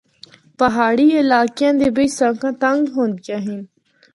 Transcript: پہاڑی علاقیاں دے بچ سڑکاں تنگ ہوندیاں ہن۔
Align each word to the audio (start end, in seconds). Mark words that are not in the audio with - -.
پہاڑی 0.59 1.07
علاقیاں 1.19 1.73
دے 1.79 1.87
بچ 1.95 2.09
سڑکاں 2.19 2.53
تنگ 2.63 2.81
ہوندیاں 2.95 3.39
ہن۔ 3.45 3.59